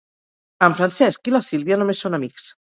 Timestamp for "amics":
2.23-2.53